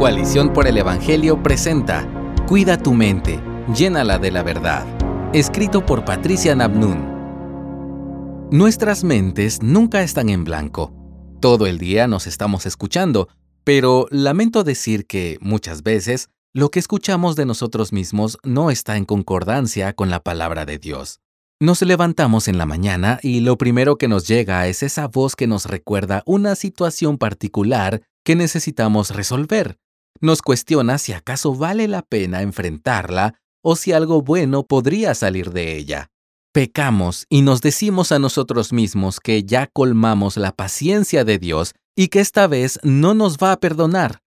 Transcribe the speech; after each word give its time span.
Coalición 0.00 0.54
por 0.54 0.66
el 0.66 0.78
Evangelio 0.78 1.42
presenta 1.42 2.08
Cuida 2.48 2.82
tu 2.82 2.94
mente, 2.94 3.38
llénala 3.76 4.18
de 4.18 4.30
la 4.30 4.42
verdad. 4.42 4.86
Escrito 5.34 5.84
por 5.84 6.06
Patricia 6.06 6.54
Nabnun. 6.54 8.48
Nuestras 8.50 9.04
mentes 9.04 9.62
nunca 9.62 10.02
están 10.02 10.30
en 10.30 10.44
blanco. 10.44 10.94
Todo 11.38 11.66
el 11.66 11.76
día 11.76 12.06
nos 12.06 12.26
estamos 12.26 12.64
escuchando, 12.64 13.28
pero 13.62 14.06
lamento 14.10 14.64
decir 14.64 15.06
que 15.06 15.36
muchas 15.42 15.82
veces 15.82 16.30
lo 16.54 16.70
que 16.70 16.78
escuchamos 16.78 17.36
de 17.36 17.44
nosotros 17.44 17.92
mismos 17.92 18.38
no 18.42 18.70
está 18.70 18.96
en 18.96 19.04
concordancia 19.04 19.92
con 19.92 20.08
la 20.08 20.20
palabra 20.20 20.64
de 20.64 20.78
Dios. 20.78 21.20
Nos 21.60 21.82
levantamos 21.82 22.48
en 22.48 22.56
la 22.56 22.64
mañana 22.64 23.20
y 23.22 23.40
lo 23.40 23.58
primero 23.58 23.98
que 23.98 24.08
nos 24.08 24.26
llega 24.26 24.66
es 24.66 24.82
esa 24.82 25.08
voz 25.08 25.36
que 25.36 25.46
nos 25.46 25.66
recuerda 25.66 26.22
una 26.24 26.54
situación 26.54 27.18
particular 27.18 28.00
que 28.24 28.34
necesitamos 28.34 29.10
resolver 29.10 29.76
nos 30.20 30.42
cuestiona 30.42 30.98
si 30.98 31.12
acaso 31.12 31.54
vale 31.54 31.88
la 31.88 32.02
pena 32.02 32.42
enfrentarla 32.42 33.34
o 33.62 33.76
si 33.76 33.92
algo 33.92 34.22
bueno 34.22 34.64
podría 34.64 35.14
salir 35.14 35.50
de 35.50 35.76
ella. 35.76 36.10
Pecamos 36.52 37.26
y 37.28 37.42
nos 37.42 37.60
decimos 37.60 38.10
a 38.10 38.18
nosotros 38.18 38.72
mismos 38.72 39.20
que 39.20 39.44
ya 39.44 39.68
colmamos 39.68 40.36
la 40.36 40.52
paciencia 40.52 41.24
de 41.24 41.38
Dios 41.38 41.74
y 41.96 42.08
que 42.08 42.20
esta 42.20 42.46
vez 42.46 42.80
no 42.82 43.14
nos 43.14 43.38
va 43.38 43.52
a 43.52 43.60
perdonar. 43.60 44.20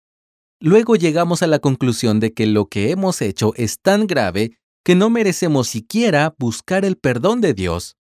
Luego 0.61 0.95
llegamos 0.95 1.43
a 1.43 1.47
la 1.47 1.59
conclusión 1.59 2.21
de 2.21 2.31
que 2.31 2.45
lo 2.45 2.67
que 2.67 2.91
hemos 2.91 3.21
hecho 3.21 3.51
es 3.57 3.81
tan 3.81 4.07
grave 4.07 4.57
que 4.85 4.95
no 4.95 5.09
merecemos 5.09 5.67
siquiera 5.67 6.33
buscar 6.37 6.85
el 6.85 6.97
perdón 6.97 7.41
de 7.41 7.53
Dios. 7.53 7.97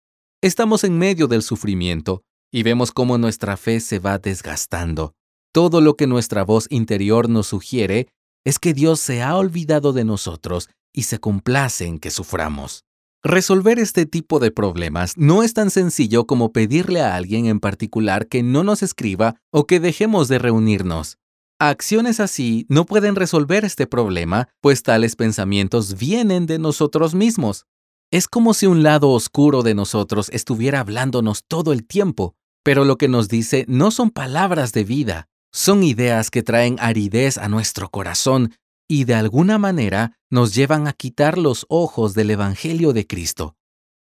Estamos 0.42 0.84
en 0.84 0.98
medio 0.98 1.28
del 1.28 1.44
sufrimiento 1.44 2.24
y 2.52 2.64
vemos 2.64 2.92
cómo 2.92 3.18
nuestra 3.18 3.58
fe 3.58 3.80
se 3.80 4.00
va 4.00 4.18
desgastando. 4.18 5.14
Todo 5.54 5.82
lo 5.82 5.96
que 5.96 6.08
nuestra 6.08 6.44
voz 6.44 6.68
interior 6.70 7.30
nos 7.30 7.48
sugiere 7.48 8.08
es 8.46 8.60
que 8.60 8.74
Dios 8.74 9.00
se 9.00 9.22
ha 9.22 9.36
olvidado 9.36 9.94
de 9.94 10.06
nosotros 10.06 10.70
y 10.94 11.04
se 11.04 11.20
complace 11.20 11.86
en 11.86 12.00
que 12.00 12.12
suframos. 12.12 12.86
Resolver 13.24 13.80
este 13.80 14.06
tipo 14.06 14.40
de 14.40 14.52
problemas 14.52 15.18
no 15.18 15.44
es 15.44 15.54
tan 15.54 15.70
sencillo 15.70 16.26
como 16.28 16.54
pedirle 16.54 17.02
a 17.02 17.16
alguien 17.16 17.46
en 17.46 17.60
particular 17.60 18.28
que 18.28 18.44
no 18.44 18.64
nos 18.64 18.84
escriba 18.84 19.36
o 19.52 19.66
que 19.66 19.80
dejemos 19.80 20.28
de 20.28 20.40
reunirnos. 20.40 21.18
Acciones 21.60 22.20
así 22.20 22.68
no 22.70 22.86
pueden 22.86 23.16
resolver 23.16 23.66
este 23.66 23.88
problema, 23.88 24.48
pues 24.62 24.84
tales 24.84 25.16
pensamientos 25.16 25.98
vienen 25.98 26.46
de 26.46 26.60
nosotros 26.60 27.16
mismos. 27.16 27.66
Es 28.12 28.28
como 28.28 28.54
si 28.54 28.68
un 28.68 28.84
lado 28.84 29.10
oscuro 29.10 29.64
de 29.64 29.74
nosotros 29.74 30.30
estuviera 30.32 30.80
hablándonos 30.80 31.44
todo 31.48 31.74
el 31.74 31.86
tiempo, 31.86 32.36
pero 32.64 32.86
lo 32.86 32.98
que 32.98 33.08
nos 33.08 33.28
dice 33.28 33.66
no 33.68 33.90
son 33.92 34.12
palabras 34.12 34.72
de 34.72 34.84
vida, 34.84 35.28
son 35.58 35.84
ideas 35.84 36.30
que 36.30 36.44
traen 36.44 36.76
aridez 36.80 37.40
a 37.40 37.50
nuestro 37.50 37.90
corazón 37.90 38.54
y 38.88 39.06
de 39.06 39.16
alguna 39.16 39.58
manera 39.58 40.16
nos 40.30 40.54
llevan 40.54 40.88
a 40.88 40.94
quitar 40.94 41.40
los 41.40 41.66
ojos 41.68 42.14
del 42.14 42.30
Evangelio 42.30 42.94
de 42.94 43.08
Cristo. 43.08 43.56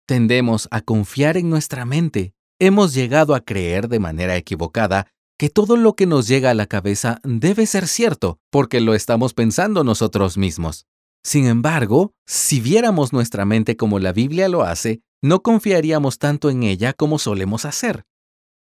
Tendemos 0.05 0.67
a 0.69 0.81
confiar 0.81 1.37
en 1.37 1.49
nuestra 1.49 1.85
mente. 1.85 2.33
Hemos 2.59 2.93
llegado 2.93 3.35
a 3.35 3.39
creer 3.39 3.87
de 3.87 3.99
manera 3.99 4.35
equivocada 4.35 5.07
que 5.39 5.49
todo 5.49 5.77
lo 5.77 5.95
que 5.95 6.05
nos 6.05 6.27
llega 6.27 6.49
a 6.49 6.55
la 6.55 6.65
cabeza 6.65 7.21
debe 7.23 7.65
ser 7.67 7.87
cierto, 7.87 8.37
porque 8.51 8.81
lo 8.81 8.93
estamos 8.93 9.33
pensando 9.33 9.85
nosotros 9.85 10.37
mismos. 10.37 10.87
Sin 11.23 11.45
embargo, 11.45 12.11
si 12.27 12.59
viéramos 12.59 13.13
nuestra 13.13 13.45
mente 13.45 13.77
como 13.77 13.99
la 13.99 14.11
Biblia 14.11 14.49
lo 14.49 14.63
hace, 14.63 14.99
no 15.23 15.41
confiaríamos 15.41 16.19
tanto 16.19 16.49
en 16.49 16.63
ella 16.63 16.91
como 16.91 17.17
solemos 17.17 17.63
hacer. 17.63 18.03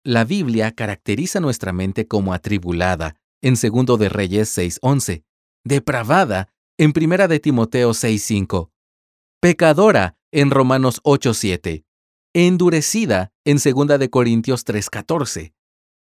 La 0.05 0.25
Biblia 0.25 0.73
caracteriza 0.73 1.39
nuestra 1.39 1.73
mente 1.73 2.09
como 2.09 2.35
atribulada 2.35 3.15
en 3.41 3.57
Segundo 3.57 3.97
de 3.97 4.09
Reyes 4.09 4.49
6:11, 4.49 5.23
depravada 5.65 6.49
en 6.77 6.93
Primera 6.93 7.29
de 7.29 7.39
Timoteo 7.39 7.95
6:5, 7.95 8.73
pecadora 9.41 10.17
en 10.33 10.51
Romanos 10.51 11.01
8:7, 11.05 11.85
endurecida 12.35 13.31
en 13.45 13.61
Segunda 13.61 13.97
de 13.97 14.11
Corintios 14.11 14.65
3:14, 14.65 15.55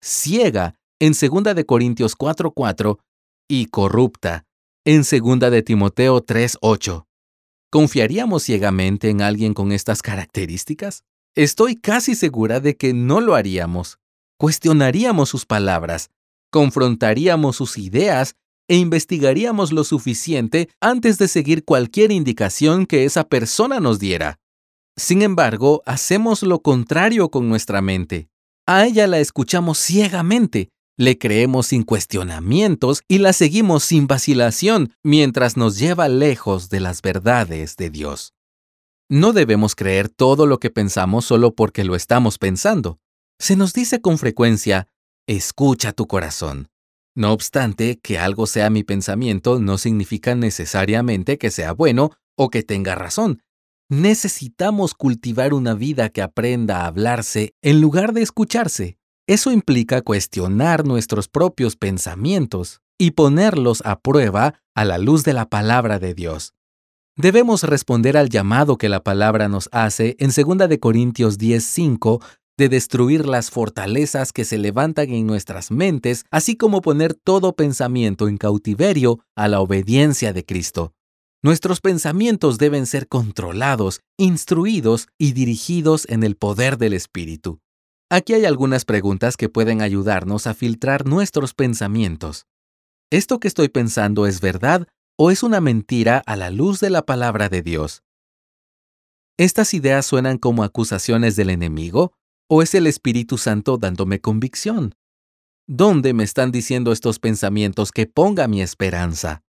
ciega 0.02 0.80
en 1.02 1.14
Segunda 1.14 1.54
de 1.54 1.66
Corintios 1.66 2.16
4:4 2.16 3.00
y 3.50 3.66
corrupta 3.66 4.46
en 4.86 5.04
Segunda 5.04 5.50
de 5.50 5.62
Timoteo 5.62 6.22
3:8. 6.22 7.06
¿Confiaríamos 7.70 8.44
ciegamente 8.44 9.10
en 9.10 9.22
alguien 9.22 9.54
con 9.54 9.74
estas 9.74 10.02
características? 10.02 11.04
Estoy 11.40 11.78
casi 11.78 12.16
segura 12.16 12.60
de 12.60 12.76
que 12.76 12.94
no 12.94 13.22
lo 13.22 13.34
haríamos. 13.34 13.98
Cuestionaríamos 14.38 15.30
sus 15.30 15.46
palabras, 15.46 16.10
confrontaríamos 16.52 17.56
sus 17.56 17.78
ideas 17.78 18.36
e 18.68 18.76
investigaríamos 18.76 19.72
lo 19.72 19.86
suficiente 19.86 20.68
antes 20.82 21.18
de 21.18 21.30
seguir 21.30 21.64
cualquier 21.64 22.12
indicación 22.12 22.86
que 22.86 23.06
esa 23.06 23.24
persona 23.24 23.80
nos 23.80 24.00
diera. 24.00 24.38
Sin 24.98 25.22
embargo, 25.22 25.82
hacemos 25.86 26.44
lo 26.44 26.62
contrario 26.62 27.30
con 27.30 27.48
nuestra 27.48 27.82
mente. 27.82 28.28
A 28.68 28.86
ella 28.86 29.08
la 29.08 29.20
escuchamos 29.20 29.78
ciegamente, 29.78 30.68
le 30.98 31.18
creemos 31.18 31.68
sin 31.68 31.84
cuestionamientos 31.84 33.02
y 33.08 33.20
la 33.20 33.32
seguimos 33.32 33.86
sin 33.86 34.08
vacilación 34.08 34.92
mientras 35.04 35.56
nos 35.56 35.80
lleva 35.80 36.10
lejos 36.10 36.68
de 36.70 36.82
las 36.82 37.02
verdades 37.02 37.78
de 37.78 37.90
Dios. 37.90 38.34
No 39.12 39.34
debemos 39.34 39.74
creer 39.74 40.08
todo 40.08 40.46
lo 40.46 40.60
que 40.60 40.70
pensamos 40.70 41.26
solo 41.26 41.56
porque 41.56 41.84
lo 41.84 41.96
estamos 41.96 42.38
pensando. 42.38 43.00
Se 43.40 43.56
nos 43.56 43.74
dice 43.74 44.02
con 44.02 44.20
frecuencia, 44.20 44.88
escucha 45.28 45.94
tu 45.94 46.06
corazón. 46.06 46.70
No 47.16 47.34
obstante, 47.34 48.00
que 48.00 48.20
algo 48.20 48.46
sea 48.46 48.70
mi 48.70 48.84
pensamiento 48.84 49.60
no 49.60 49.80
significa 49.80 50.36
necesariamente 50.36 51.40
que 51.40 51.50
sea 51.50 51.74
bueno 51.74 52.12
o 52.38 52.52
que 52.52 52.62
tenga 52.62 52.94
razón. 52.94 53.42
Necesitamos 53.90 54.94
cultivar 54.94 55.56
una 55.56 55.74
vida 55.74 56.10
que 56.10 56.22
aprenda 56.22 56.82
a 56.82 56.86
hablarse 56.86 57.56
en 57.64 57.82
lugar 57.82 58.14
de 58.14 58.22
escucharse. 58.22 59.00
Eso 59.26 59.52
implica 59.52 60.04
cuestionar 60.04 60.86
nuestros 60.86 61.28
propios 61.28 61.76
pensamientos 61.76 62.82
y 63.00 63.12
ponerlos 63.12 63.82
a 63.86 64.02
prueba 64.02 64.62
a 64.76 64.86
la 64.86 65.00
luz 65.00 65.24
de 65.24 65.34
la 65.34 65.50
palabra 65.50 65.98
de 65.98 66.14
Dios. 66.14 66.54
Debemos 67.20 67.64
responder 67.64 68.16
al 68.16 68.30
llamado 68.30 68.78
que 68.78 68.88
la 68.88 69.04
palabra 69.04 69.50
nos 69.50 69.68
hace 69.74 70.16
en 70.20 70.32
2 70.32 70.70
de 70.70 70.80
Corintios 70.80 71.38
10:5 71.38 72.24
de 72.58 72.70
destruir 72.70 73.26
las 73.28 73.52
fortalezas 73.52 74.32
que 74.32 74.46
se 74.46 74.58
levantan 74.58 75.10
en 75.10 75.28
nuestras 75.28 75.70
mentes, 75.70 76.24
así 76.32 76.56
como 76.56 76.82
poner 76.82 77.14
todo 77.14 77.58
pensamiento 77.58 78.30
en 78.30 78.38
cautiverio 78.38 79.20
a 79.36 79.50
la 79.50 79.60
obediencia 79.60 80.32
de 80.32 80.46
Cristo. 80.46 80.94
Nuestros 81.44 81.82
pensamientos 81.82 82.58
deben 82.58 82.86
ser 82.86 83.10
controlados, 83.10 84.00
instruidos 84.18 85.10
y 85.18 85.34
dirigidos 85.34 86.08
en 86.08 86.24
el 86.24 86.38
poder 86.38 86.78
del 86.78 86.94
Espíritu. 86.94 87.60
Aquí 88.10 88.34
hay 88.34 88.46
algunas 88.46 88.86
preguntas 88.86 89.36
que 89.36 89.50
pueden 89.50 89.82
ayudarnos 89.82 90.48
a 90.48 90.54
filtrar 90.54 91.06
nuestros 91.06 91.54
pensamientos. 91.54 92.46
¿Esto 93.12 93.42
que 93.42 93.50
estoy 93.50 93.68
pensando 93.68 94.26
es 94.26 94.40
verdad 94.40 94.88
o 95.22 95.32
es 95.32 95.44
una 95.44 95.60
mentira 95.60 96.24
a 96.26 96.38
la 96.38 96.50
luz 96.50 96.80
de 96.80 96.90
la 96.90 97.06
palabra 97.06 97.50
de 97.50 97.62
Dios? 97.62 98.04
¿Estas 99.38 99.74
ideas 99.74 100.06
suenan 100.06 100.38
como 100.38 100.64
acusaciones 100.64 101.36
del 101.36 101.50
enemigo 101.50 102.14
o 102.48 102.62
es 102.64 102.74
el 102.74 102.88
Espíritu 102.88 103.38
Santo 103.38 103.78
dándome 103.78 104.22
convicción? 104.22 104.96
¿Dónde 105.68 106.14
me 106.14 106.24
están 106.24 106.52
diciendo 106.52 106.94
estos 106.94 107.20
pensamientos 107.20 107.92
que 107.92 108.06
ponga 108.06 108.48
mi 108.48 108.62
esperanza? 108.62 109.44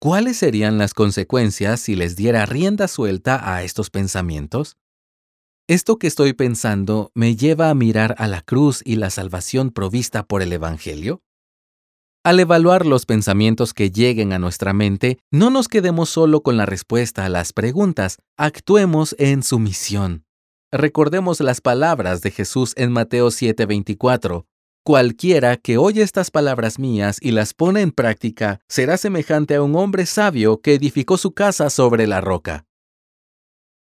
¿Cuáles 0.00 0.38
serían 0.38 0.76
las 0.76 0.92
consecuencias 0.92 1.78
si 1.78 1.94
les 1.94 2.16
diera 2.16 2.44
rienda 2.44 2.88
suelta 2.88 3.54
a 3.54 3.62
estos 3.62 3.90
pensamientos? 3.90 4.76
Esto 5.68 6.00
que 6.00 6.08
estoy 6.08 6.32
pensando 6.32 7.12
me 7.14 7.36
lleva 7.36 7.70
a 7.70 7.74
mirar 7.74 8.16
a 8.18 8.26
la 8.26 8.42
cruz 8.42 8.82
y 8.84 8.96
la 8.96 9.10
salvación 9.10 9.70
provista 9.70 10.26
por 10.26 10.42
el 10.42 10.52
Evangelio? 10.52 11.22
Al 12.26 12.40
evaluar 12.40 12.86
los 12.86 13.06
pensamientos 13.06 13.72
que 13.72 13.92
lleguen 13.92 14.32
a 14.32 14.40
nuestra 14.40 14.72
mente, 14.72 15.20
no 15.30 15.48
nos 15.48 15.68
quedemos 15.68 16.10
solo 16.10 16.42
con 16.42 16.56
la 16.56 16.66
respuesta 16.66 17.24
a 17.24 17.28
las 17.28 17.52
preguntas, 17.52 18.18
actuemos 18.36 19.14
en 19.20 19.44
sumisión. 19.44 20.24
Recordemos 20.72 21.38
las 21.38 21.60
palabras 21.60 22.22
de 22.22 22.32
Jesús 22.32 22.72
en 22.76 22.90
Mateo 22.90 23.30
7:24. 23.30 24.44
Cualquiera 24.84 25.56
que 25.56 25.78
oye 25.78 26.02
estas 26.02 26.32
palabras 26.32 26.80
mías 26.80 27.18
y 27.20 27.30
las 27.30 27.54
pone 27.54 27.80
en 27.80 27.92
práctica 27.92 28.58
será 28.68 28.96
semejante 28.96 29.54
a 29.54 29.62
un 29.62 29.76
hombre 29.76 30.04
sabio 30.04 30.60
que 30.60 30.74
edificó 30.74 31.18
su 31.18 31.30
casa 31.30 31.70
sobre 31.70 32.08
la 32.08 32.20
roca. 32.20 32.66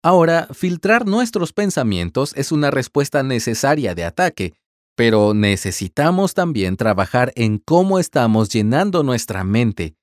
Ahora, 0.04 0.50
filtrar 0.54 1.08
nuestros 1.08 1.52
pensamientos 1.52 2.32
es 2.36 2.52
una 2.52 2.70
respuesta 2.70 3.24
necesaria 3.24 3.96
de 3.96 4.04
ataque, 4.04 4.54
pero 4.96 5.34
necesitamos 5.34 6.34
también 6.34 6.78
trabajar 6.78 7.32
en 7.36 7.58
cómo 7.58 8.00
estamos 8.00 8.50
llenando 8.50 9.04
nuestra 9.04 9.44
mente. 9.44 9.96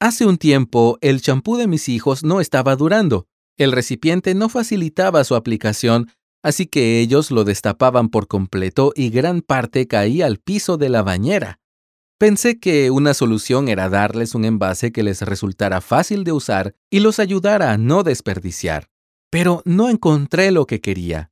Hace 0.00 0.26
un 0.26 0.38
tiempo, 0.38 0.98
el 1.00 1.20
champú 1.20 1.56
de 1.56 1.66
mis 1.66 1.88
hijos 1.88 2.24
no 2.24 2.40
estaba 2.40 2.74
durando. 2.74 3.26
El 3.56 3.70
recipiente 3.70 4.34
no 4.34 4.48
facilitaba 4.48 5.22
su 5.24 5.36
aplicación, 5.36 6.10
así 6.42 6.66
que 6.66 7.00
ellos 7.00 7.30
lo 7.30 7.44
destapaban 7.44 8.08
por 8.08 8.26
completo 8.26 8.92
y 8.96 9.10
gran 9.10 9.42
parte 9.42 9.86
caía 9.86 10.26
al 10.26 10.38
piso 10.38 10.76
de 10.76 10.88
la 10.88 11.02
bañera. 11.02 11.60
Pensé 12.18 12.60
que 12.60 12.92
una 12.92 13.14
solución 13.14 13.68
era 13.68 13.88
darles 13.88 14.36
un 14.36 14.44
envase 14.44 14.92
que 14.92 15.02
les 15.02 15.22
resultara 15.22 15.80
fácil 15.80 16.22
de 16.22 16.32
usar 16.32 16.76
y 16.88 17.00
los 17.00 17.18
ayudara 17.18 17.72
a 17.72 17.78
no 17.78 18.04
desperdiciar. 18.04 18.88
Pero 19.28 19.60
no 19.64 19.88
encontré 19.88 20.52
lo 20.52 20.66
que 20.66 20.80
quería. 20.80 21.31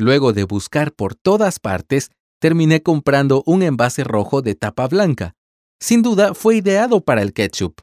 Luego 0.00 0.32
de 0.32 0.44
buscar 0.44 0.92
por 0.94 1.14
todas 1.14 1.58
partes, 1.58 2.10
terminé 2.40 2.82
comprando 2.82 3.42
un 3.44 3.62
envase 3.62 4.02
rojo 4.02 4.40
de 4.40 4.54
tapa 4.54 4.88
blanca. 4.88 5.34
Sin 5.78 6.00
duda 6.00 6.32
fue 6.32 6.56
ideado 6.56 7.02
para 7.02 7.20
el 7.20 7.34
ketchup. 7.34 7.82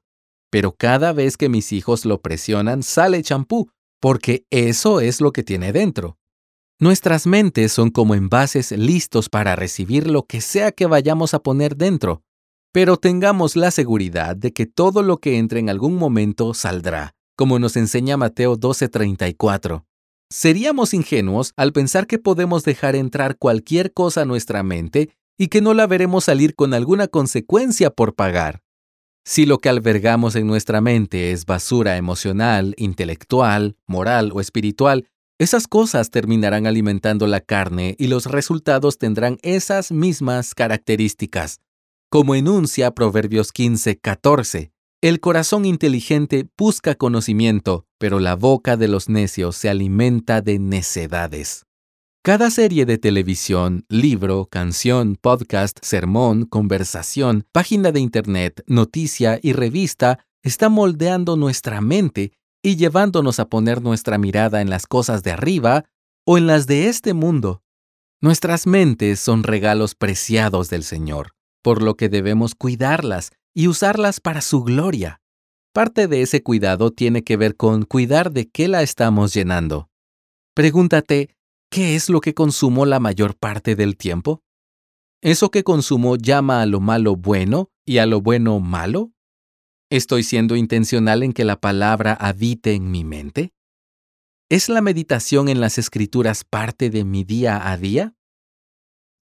Pero 0.49 0.71
cada 0.71 1.13
vez 1.13 1.37
que 1.37 1.47
mis 1.47 1.71
hijos 1.71 2.05
lo 2.05 2.19
presionan 2.23 2.81
sale 2.81 3.21
champú, 3.21 3.69
porque 4.01 4.47
eso 4.49 4.99
es 4.99 5.21
lo 5.21 5.31
que 5.31 5.43
tiene 5.43 5.71
dentro. 5.71 6.17
Nuestras 6.79 7.27
mentes 7.27 7.71
son 7.71 7.91
como 7.91 8.15
envases 8.15 8.71
listos 8.71 9.29
para 9.29 9.55
recibir 9.55 10.09
lo 10.09 10.23
que 10.23 10.41
sea 10.41 10.71
que 10.71 10.87
vayamos 10.87 11.35
a 11.35 11.39
poner 11.43 11.75
dentro, 11.77 12.23
pero 12.73 12.97
tengamos 12.97 13.55
la 13.55 13.69
seguridad 13.69 14.35
de 14.35 14.53
que 14.53 14.65
todo 14.65 15.03
lo 15.03 15.17
que 15.17 15.37
entre 15.37 15.59
en 15.59 15.69
algún 15.69 15.95
momento 15.97 16.55
saldrá, 16.55 17.13
como 17.35 17.59
nos 17.59 17.77
enseña 17.77 18.17
Mateo 18.17 18.57
12:34. 18.57 19.86
Seríamos 20.29 20.93
ingenuos 20.93 21.53
al 21.55 21.71
pensar 21.71 22.05
que 22.05 22.19
podemos 22.19 22.63
dejar 22.63 22.95
entrar 22.95 23.37
cualquier 23.37 23.93
cosa 23.93 24.21
a 24.21 24.25
nuestra 24.25 24.61
mente 24.61 25.09
y 25.37 25.47
que 25.47 25.61
no 25.61 25.73
la 25.73 25.87
veremos 25.87 26.25
salir 26.25 26.53
con 26.53 26.73
alguna 26.73 27.07
consecuencia 27.07 27.91
por 27.91 28.13
pagar. 28.13 28.61
Si 29.23 29.45
lo 29.45 29.59
que 29.59 29.69
albergamos 29.69 30.35
en 30.35 30.47
nuestra 30.47 30.81
mente 30.81 31.31
es 31.31 31.45
basura 31.45 31.97
emocional, 31.97 32.73
intelectual, 32.77 33.77
moral 33.85 34.31
o 34.33 34.41
espiritual, 34.41 35.07
esas 35.39 35.67
cosas 35.67 36.09
terminarán 36.09 36.65
alimentando 36.65 37.27
la 37.27 37.39
carne 37.39 37.95
y 37.99 38.07
los 38.07 38.25
resultados 38.25 38.97
tendrán 38.97 39.37
esas 39.43 39.91
mismas 39.91 40.55
características. 40.55 41.61
Como 42.09 42.35
enuncia 42.35 42.91
Proverbios 42.91 43.51
15, 43.51 43.99
14, 43.99 44.71
el 45.01 45.19
corazón 45.19 45.65
inteligente 45.65 46.47
busca 46.57 46.95
conocimiento, 46.95 47.85
pero 47.99 48.19
la 48.19 48.35
boca 48.35 48.77
de 48.77 48.87
los 48.87 49.09
necios 49.09 49.55
se 49.55 49.69
alimenta 49.69 50.41
de 50.41 50.57
necedades. 50.57 51.65
Cada 52.23 52.49
serie 52.49 52.85
de 52.85 52.97
televisión, 52.97 53.85
libro, 53.89 54.47
canción, 54.47 55.15
podcast, 55.15 55.77
sermón, 55.83 56.45
conversación, 56.45 57.45
página 57.51 57.91
de 57.91 57.99
Internet, 57.99 58.63
noticia 58.65 59.39
y 59.41 59.53
revista 59.53 60.25
está 60.43 60.67
moldeando 60.67 61.37
nuestra 61.37 61.79
mente 61.79 62.33
y 62.63 62.75
llevándonos 62.75 63.39
a 63.39 63.49
poner 63.49 63.81
nuestra 63.81 64.17
mirada 64.17 64.61
en 64.61 64.69
las 64.69 64.87
cosas 64.87 65.21
de 65.21 65.31
arriba 65.31 65.85
o 66.25 66.37
en 66.37 66.47
las 66.47 66.65
de 66.65 66.87
este 66.89 67.13
mundo. 67.13 67.61
Nuestras 68.19 68.65
mentes 68.65 69.19
son 69.19 69.43
regalos 69.43 69.93
preciados 69.93 70.69
del 70.69 70.83
Señor, 70.83 71.33
por 71.61 71.83
lo 71.83 71.95
que 71.95 72.09
debemos 72.09 72.55
cuidarlas 72.55 73.31
y 73.57 73.67
usarlas 73.67 74.19
para 74.19 74.41
su 74.41 74.63
gloria. 74.63 75.19
Parte 75.73 76.07
de 76.07 76.21
ese 76.21 76.43
cuidado 76.43 76.91
tiene 76.91 77.23
que 77.23 77.37
ver 77.37 77.55
con 77.55 77.85
cuidar 77.85 78.31
de 78.31 78.47
qué 78.47 78.67
la 78.67 78.83
estamos 78.83 79.33
llenando. 79.33 79.89
Pregúntate, 80.53 81.35
¿qué 81.71 81.95
es 81.95 82.07
lo 82.07 82.21
que 82.21 82.35
consumo 82.35 82.85
la 82.85 82.99
mayor 82.99 83.35
parte 83.35 83.75
del 83.75 83.97
tiempo? 83.97 84.43
¿Eso 85.23 85.49
que 85.49 85.63
consumo 85.63 86.17
llama 86.17 86.61
a 86.61 86.67
lo 86.67 86.81
malo 86.81 87.15
bueno 87.15 87.71
y 87.83 87.97
a 87.97 88.05
lo 88.05 88.21
bueno 88.21 88.59
malo? 88.59 89.11
¿Estoy 89.89 90.21
siendo 90.21 90.55
intencional 90.55 91.23
en 91.23 91.33
que 91.33 91.43
la 91.43 91.59
palabra 91.59 92.13
habite 92.13 92.75
en 92.75 92.91
mi 92.91 93.03
mente? 93.03 93.53
¿Es 94.49 94.69
la 94.69 94.81
meditación 94.81 95.49
en 95.49 95.61
las 95.61 95.79
escrituras 95.79 96.43
parte 96.43 96.91
de 96.91 97.03
mi 97.03 97.23
día 97.23 97.71
a 97.71 97.75
día? 97.75 98.16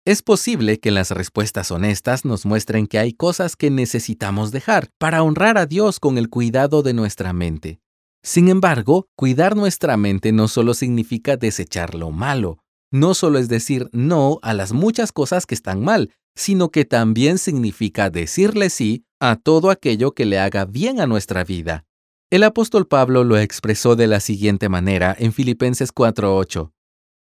Es 0.07 0.21
posible 0.21 0.81
que 0.81 0.91
las 0.91 1.13
respuestas 1.13 1.71
honestas 1.71 2.27
nos 2.27 2.45
muestren 2.45 2.87
que 2.87 2.99
hay 2.99 3.15
cosas 3.15 3.57
que 3.57 3.71
necesitamos 3.71 4.51
dejar 4.51 4.91
para 4.99 5.23
honrar 5.23 5.57
a 5.57 5.65
Dios 5.65 5.99
con 5.99 6.19
el 6.19 6.29
cuidado 6.29 6.83
de 6.83 6.93
nuestra 6.93 7.33
mente. 7.33 7.81
Sin 8.23 8.49
embargo, 8.49 9.09
cuidar 9.17 9.57
nuestra 9.57 9.97
mente 9.97 10.31
no 10.31 10.47
solo 10.47 10.75
significa 10.75 11.39
desechar 11.39 11.95
lo 11.95 12.11
malo, 12.11 12.59
no 12.93 13.15
solo 13.15 13.39
es 13.39 13.49
decir 13.49 13.89
no 13.93 14.41
a 14.43 14.53
las 14.53 14.75
muchas 14.75 15.11
cosas 15.11 15.47
que 15.47 15.55
están 15.55 15.83
mal, 15.83 16.13
sino 16.37 16.69
que 16.69 16.85
también 16.85 17.39
significa 17.39 18.11
decirle 18.11 18.69
sí 18.69 19.07
a 19.21 19.37
todo 19.37 19.71
aquello 19.71 20.13
que 20.13 20.27
le 20.27 20.39
haga 20.39 20.67
bien 20.67 21.01
a 21.01 21.07
nuestra 21.07 21.45
vida. 21.45 21.87
El 22.31 22.43
apóstol 22.43 22.87
Pablo 22.87 23.25
lo 23.25 23.39
expresó 23.39 23.97
de 23.97 24.07
la 24.07 24.21
siguiente 24.21 24.69
manera 24.69 25.17
en 25.19 25.33
Filipenses 25.33 25.93
4:8. 25.95 26.73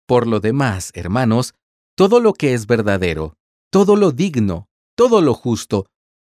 Por 0.07 0.27
lo 0.27 0.41
demás, 0.41 0.91
hermanos, 0.95 1.55
todo 1.97 2.21
lo 2.21 2.35
que 2.35 2.53
es 2.53 2.67
verdadero, 2.67 3.39
todo 3.71 3.97
lo 3.97 4.13
digno, 4.13 4.69
todo 4.95 5.23
lo 5.23 5.33
justo, 5.33 5.87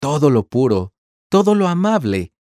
todo 0.01 0.31
lo 0.31 0.47
puro, 0.47 0.91
todo 1.29 1.53
lo 1.53 1.67
amable, 1.67 2.33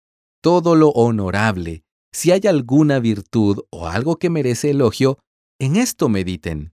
todo 0.42 0.75
lo 0.75 0.89
honorable, 0.89 1.83
si 2.13 2.31
hay 2.31 2.48
alguna 2.48 3.00
virtud 3.00 3.60
o 3.71 3.88
algo 3.88 4.16
que 4.16 4.30
merece 4.30 4.69
elogio, 4.69 5.19
en 5.60 5.75
esto 5.75 6.07
mediten. 6.07 6.71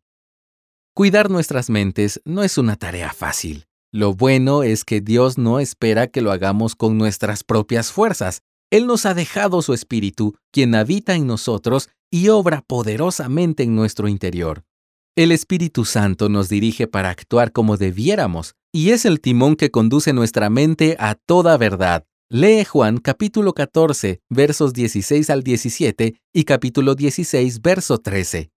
Cuidar 0.94 1.31
nuestras 1.31 1.69
mentes 1.69 2.22
no 2.25 2.44
es 2.44 2.58
una 2.58 2.76
tarea 2.76 3.12
fácil. 3.12 3.66
Lo 3.93 4.14
bueno 4.14 4.62
es 4.62 4.84
que 4.84 5.00
Dios 5.00 5.38
no 5.38 5.58
espera 5.58 6.06
que 6.06 6.20
lo 6.20 6.31
hagamos 6.31 6.76
con 6.76 6.96
nuestras 6.96 7.43
propias 7.43 7.90
fuerzas. 7.90 8.43
Él 8.70 8.87
nos 8.87 9.04
ha 9.04 9.14
dejado 9.14 9.62
su 9.62 9.75
Espíritu, 9.75 10.37
quien 10.52 10.76
habita 10.76 11.16
en 11.16 11.26
nosotros 11.26 11.88
y 12.08 12.28
obra 12.28 12.62
poderosamente 12.62 13.64
en 13.64 13.75
nuestro 13.75 14.06
interior. 14.06 14.64
El 15.16 15.32
Espíritu 15.32 15.86
Santo 15.86 16.28
nos 16.28 16.50
dirige 16.50 16.86
para 16.86 17.08
actuar 17.08 17.50
como 17.50 17.78
debiéramos, 17.78 18.54
y 18.70 18.90
es 18.90 19.06
el 19.06 19.22
timón 19.22 19.56
que 19.56 19.70
conduce 19.70 20.12
nuestra 20.12 20.50
mente 20.50 20.94
a 21.00 21.14
toda 21.14 21.56
verdad. 21.56 22.04
Lee 22.28 22.66
Juan 22.66 22.98
capítulo 22.98 23.54
14, 23.54 24.20
versos 24.28 24.74
16 24.74 25.30
al 25.30 25.42
17 25.42 26.20
y 26.34 26.44
capítulo 26.44 26.94
16, 26.94 27.62
verso 27.62 27.96
13. 27.96 28.50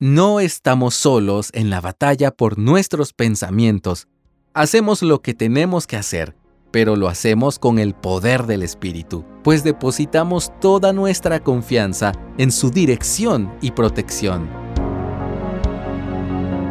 No 0.00 0.40
estamos 0.40 0.96
solos 0.96 1.50
en 1.52 1.70
la 1.70 1.80
batalla 1.80 2.32
por 2.32 2.58
nuestros 2.58 3.12
pensamientos. 3.12 4.08
Hacemos 4.52 5.02
lo 5.02 5.22
que 5.22 5.34
tenemos 5.34 5.86
que 5.86 5.96
hacer, 5.96 6.34
pero 6.72 6.96
lo 6.96 7.06
hacemos 7.06 7.60
con 7.60 7.78
el 7.78 7.94
poder 7.94 8.46
del 8.46 8.64
Espíritu, 8.64 9.24
pues 9.44 9.62
depositamos 9.62 10.50
toda 10.60 10.92
nuestra 10.92 11.38
confianza 11.38 12.10
en 12.36 12.50
su 12.50 12.72
dirección 12.72 13.54
y 13.62 13.70
protección. 13.70 14.59